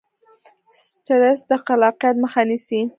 [0.83, 2.81] سټرس د خلاقیت مخه نیسي.